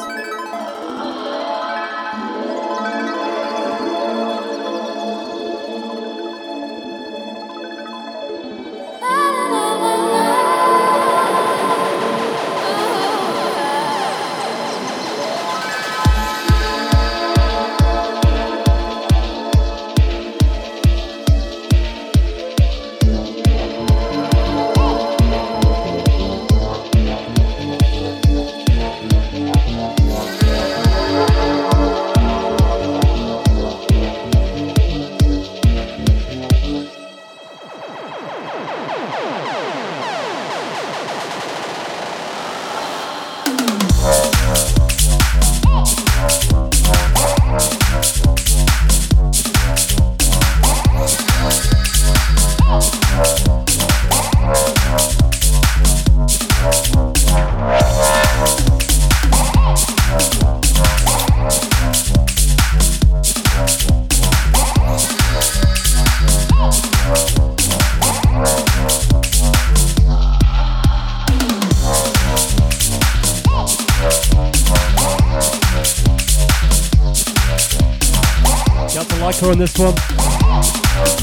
On 79.44 79.58
this 79.58 79.76
one. 79.80 79.96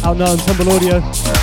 Out 0.04 0.16
now 0.16 0.32
on 0.32 0.38
Tumble 0.38 0.72
Audio. 0.72 1.37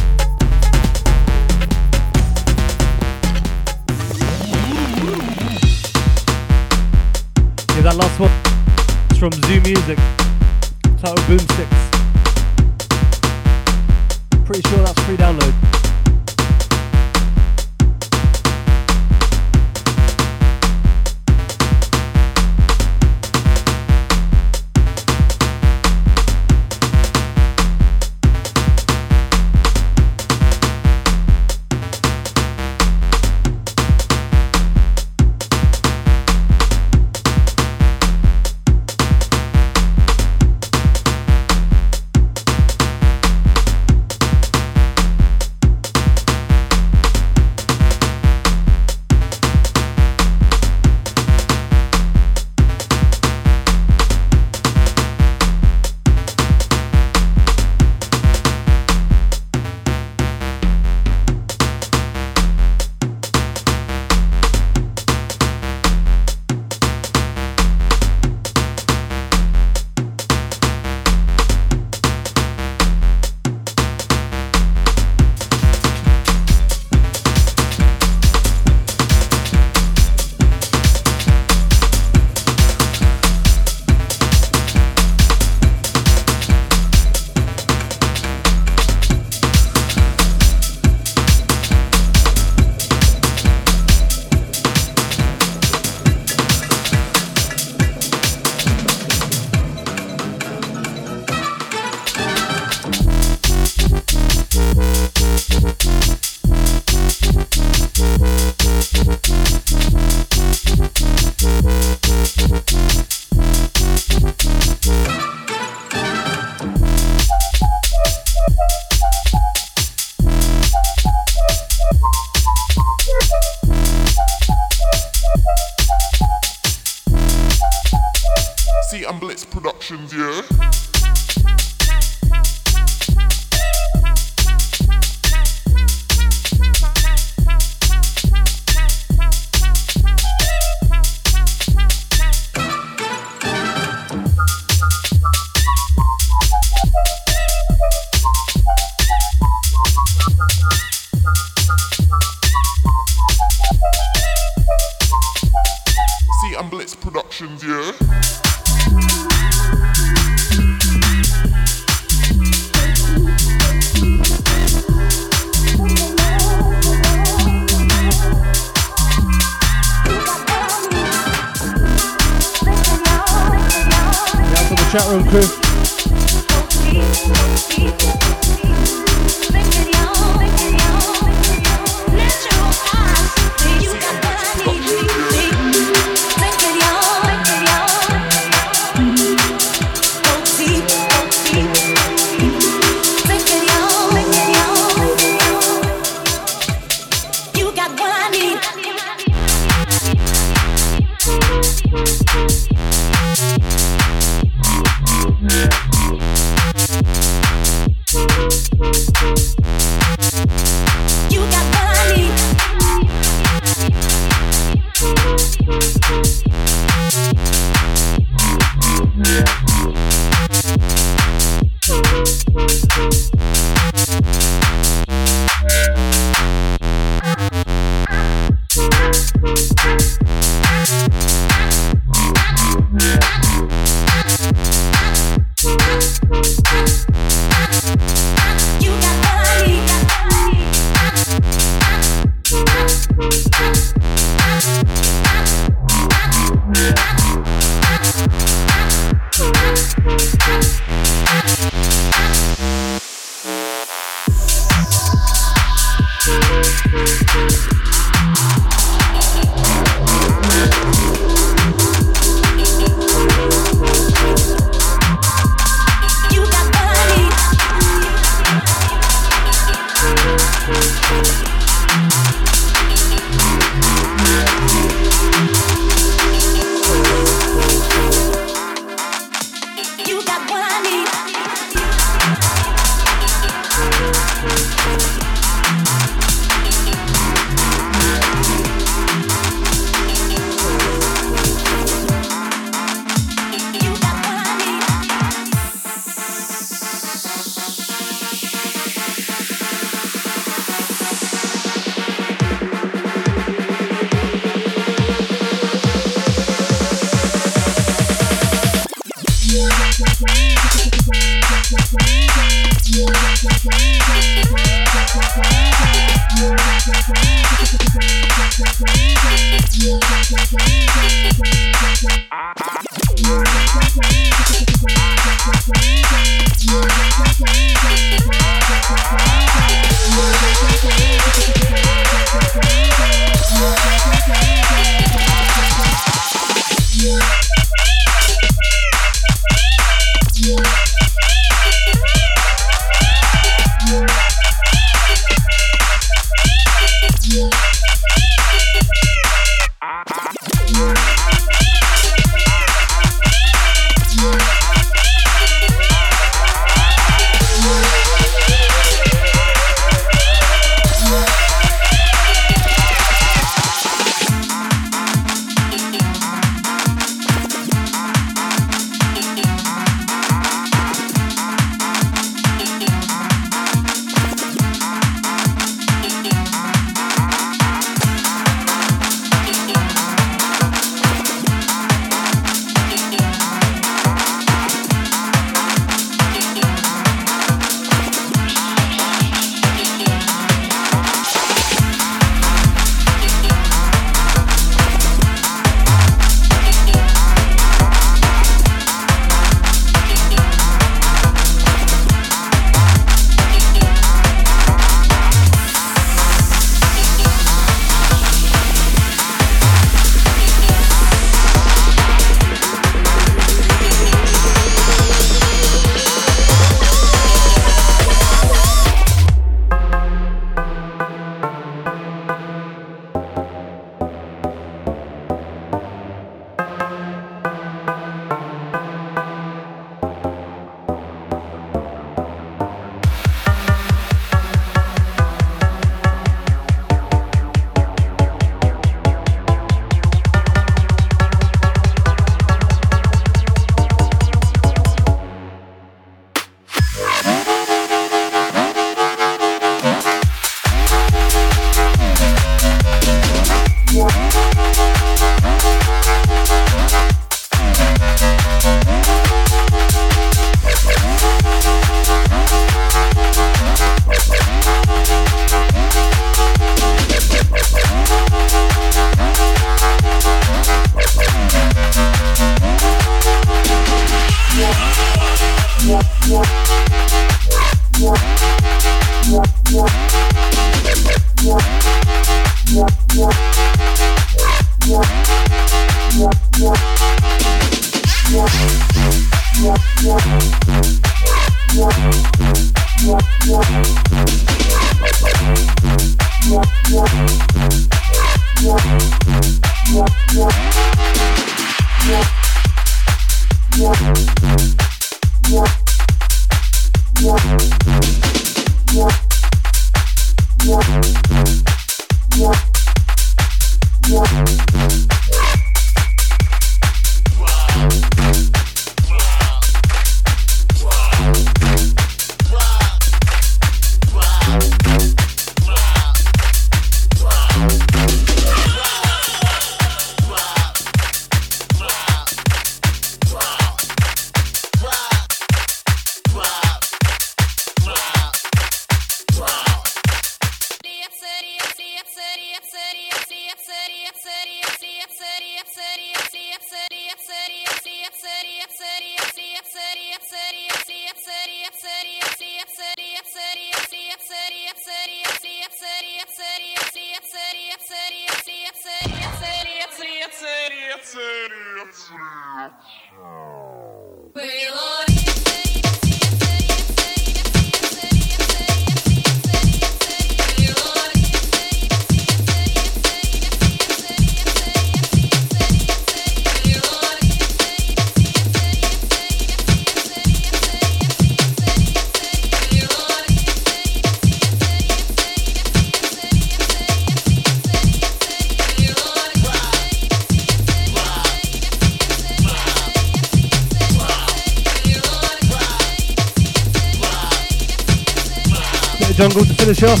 Jungle 599.22 599.44
to 599.44 599.54
finish 599.54 599.84
off. 599.84 600.00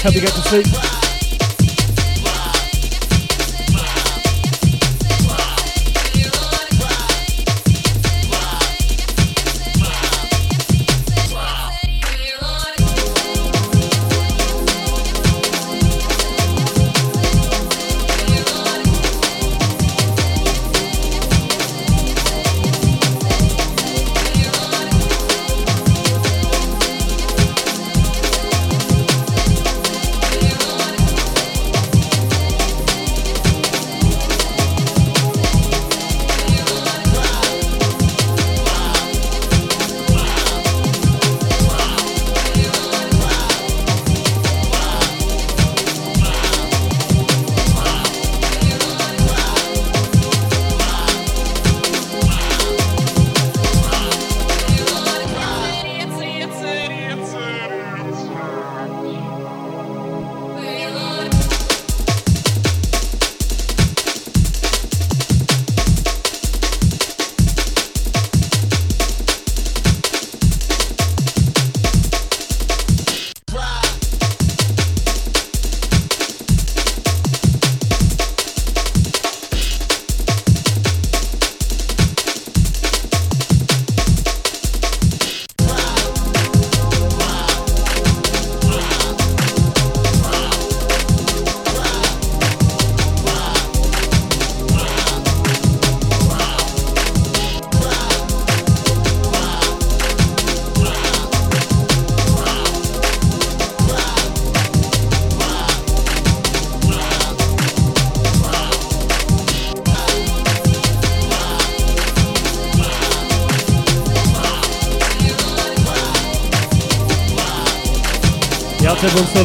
Help 0.00 0.14
you 0.14 0.20
get 0.20 0.30
to 0.30 0.42
sleep. 0.42 0.87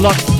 Out 0.05 0.17
to 0.17 0.32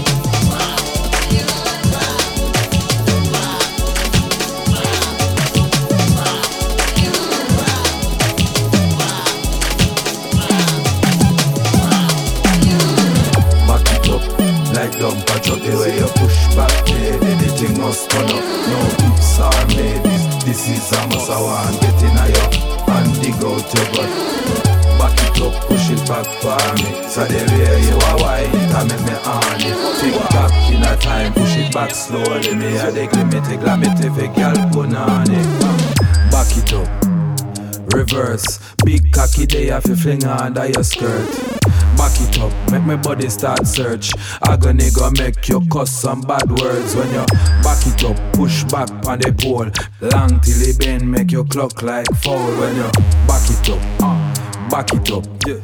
search. 43.74 44.12
Agony 44.48 44.90
go 44.91 45.10
make 45.12 45.48
you 45.50 45.62
cuss 45.72 45.91
some 45.91 46.22
bad 46.22 46.50
words 46.60 46.95
when 46.95 47.10
you 47.10 47.26
back 47.64 47.82
it 47.88 48.04
up, 48.04 48.18
push 48.34 48.64
back 48.66 48.90
on 49.08 49.20
the 49.20 49.34
pole. 49.34 49.70
Long 50.02 50.40
till 50.41 50.62
it 50.62 50.78
bend, 50.80 51.10
make 51.10 51.32
your 51.32 51.45
clock 51.45 51.82
like 51.82 52.08
foul 52.22 52.52
when 52.60 52.76
you 52.76 52.90
back 53.28 53.50
it 53.50 53.70
up, 53.70 53.82
uh, 54.02 54.70
back 54.70 54.94
it 54.94 55.12
up, 55.12 55.26
yeah, 55.48 55.60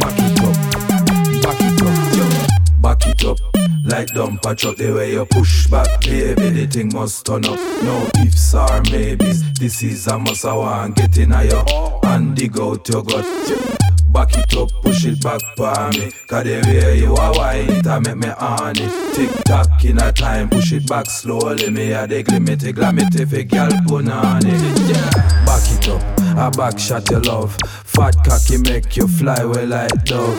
back 0.00 0.18
it 0.18 0.40
up, 0.42 0.56
back 1.42 1.60
it 1.60 1.82
up, 1.82 2.16
yeah. 2.16 2.46
Back 2.82 3.06
it 3.06 3.24
up 3.24 3.38
like 3.84 4.08
dumper 4.08 4.56
truck 4.56 4.76
the 4.76 4.92
way 4.92 5.12
you 5.12 5.24
push 5.26 5.66
back, 5.68 6.00
baby. 6.00 6.50
The 6.50 6.66
thing 6.66 6.90
must 6.92 7.26
turn 7.26 7.44
up. 7.44 7.58
No 7.82 8.08
ifs 8.24 8.54
or 8.54 8.82
maybes. 8.90 9.52
This 9.54 9.82
is 9.82 10.06
a 10.06 10.18
must 10.18 10.44
I 10.44 10.54
want. 10.54 10.96
Get 10.96 11.18
in 11.18 11.32
a 11.32 11.44
you 11.44 11.62
and 12.02 12.36
dig 12.36 12.58
out 12.58 12.88
your 12.88 13.02
gut. 13.02 13.24
Back 13.24 13.71
it 15.04 15.12
push 15.12 15.12
it 15.12 15.22
back 15.22 15.40
for 15.56 15.98
me. 15.98 16.12
Cause 16.26 16.44
the 16.44 16.62
way 16.66 16.98
you 16.98 17.14
are 17.14 17.32
wine 17.34 17.70
it 17.70 17.86
make 17.86 18.16
me 18.16 18.28
on 18.28 18.76
it. 18.76 19.14
Tick 19.14 19.44
tock 19.44 19.84
in 19.84 19.98
a 19.98 20.12
time, 20.12 20.48
push 20.48 20.72
it 20.72 20.86
back 20.88 21.06
slowly. 21.06 21.70
Me 21.70 21.92
a 21.92 22.06
the 22.06 22.22
limit, 22.30 22.60
glamit 22.60 23.18
if 23.18 23.32
a 23.32 23.44
girl 23.44 23.70
put 23.86 24.08
on 24.08 24.42
it. 24.44 24.62
Back 25.46 25.62
it 25.70 25.88
up, 25.88 26.02
a 26.36 26.56
back 26.56 26.78
shot 26.78 27.08
your 27.10 27.20
love. 27.20 27.56
Fat 27.84 28.16
cocky 28.24 28.58
make 28.58 28.96
you 28.96 29.08
fly 29.08 29.36
away 29.36 29.66
like 29.66 30.04
dove. 30.04 30.36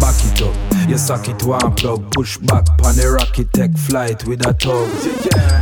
Back 0.00 0.16
it 0.24 0.42
up, 0.42 0.88
you 0.88 0.98
suck 0.98 1.28
it 1.28 1.42
one 1.44 1.74
plug. 1.74 2.12
Push 2.12 2.38
back 2.38 2.66
on 2.84 2.96
the 2.96 3.16
rocket, 3.18 3.52
take 3.52 3.76
flight 3.76 4.26
with 4.26 4.46
a 4.46 4.52
tug. 4.52 4.90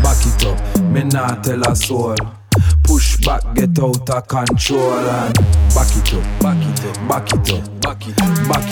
Back 0.02 0.20
it 0.26 0.44
up, 0.46 0.80
me 0.82 1.04
not 1.04 1.44
tell 1.44 1.62
a 1.62 1.74
soul. 1.74 2.16
Push 2.84 3.18
back, 3.24 3.42
get 3.54 3.78
out 3.78 4.10
of 4.10 4.28
control 4.28 4.92
and 4.92 5.34
back 5.74 5.94
it 5.94 6.14
up, 6.14 6.42
back 6.42 6.58
it 6.58 6.84
up, 6.84 7.08
back 7.08 7.32
it 7.32 7.52
up, 7.52 7.77
back 8.16 8.67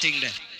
junglist 0.00 0.12
and 0.12 0.12
them 0.14 0.20
thing 0.20 0.20
there. 0.20 0.57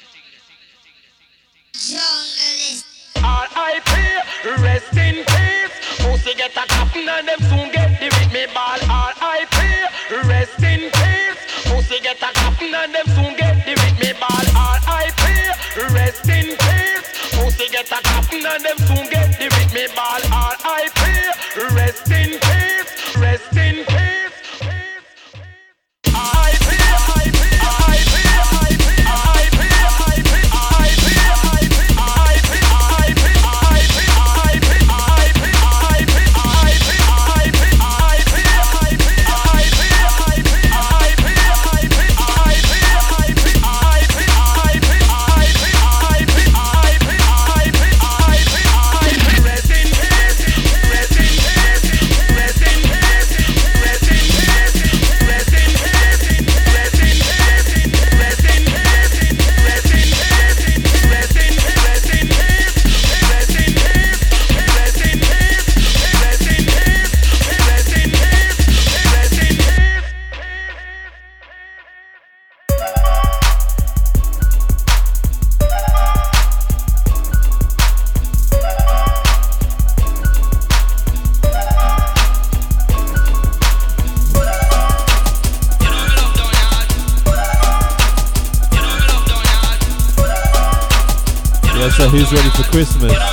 Who's 92.18 92.32
ready 92.32 92.50
for 92.50 92.64
Christmas? 92.64 93.27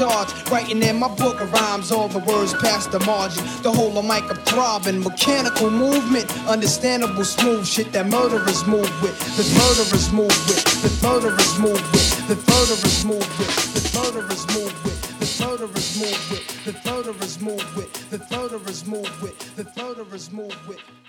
Charged. 0.00 0.50
Writing 0.50 0.82
in 0.82 0.96
my 0.96 1.14
book 1.14 1.42
of 1.42 1.52
rhymes, 1.52 1.92
all 1.92 2.08
the 2.08 2.20
words 2.20 2.54
past 2.54 2.90
the 2.90 3.00
margin. 3.00 3.44
The 3.62 3.70
whole 3.70 3.98
of 3.98 4.04
mic 4.06 4.24
up 4.30 4.38
throbbing, 4.48 5.02
mechanical 5.02 5.70
movement, 5.70 6.24
understandable 6.48 7.22
smooth 7.22 7.66
shit 7.66 7.92
that 7.92 8.06
murderers 8.06 8.66
move 8.66 8.90
with. 9.02 9.12
The 9.36 9.44
murderers 9.60 10.10
move 10.10 10.32
with. 10.48 10.64
The 10.80 11.06
murderers 11.06 11.58
move 11.58 11.84
with. 11.92 12.28
The 12.28 12.36
murderers 12.48 13.04
move 13.04 13.28
with. 13.44 13.76
The 13.76 14.00
murderers 14.00 14.46
move 14.56 14.72
with. 14.86 15.20
The 15.20 15.44
murderers 15.44 16.00
move 16.00 16.30
with. 16.30 16.64
The 16.64 16.72
murderers 16.90 17.40
move 17.42 17.76
with. 17.76 18.10
The 18.10 18.18
murderers 18.34 18.86
move 18.86 19.22
with. 19.22 19.56
The 19.56 19.64
murderers 19.76 20.32
move 20.32 20.66
with. 20.66 20.99